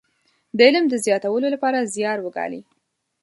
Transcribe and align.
د 0.57 0.59
علم 0.67 0.85
د 0.89 0.93
زياتولو 1.05 1.47
لپاره 1.55 1.89
زيار 1.95 2.17
وګالي. 2.21 2.61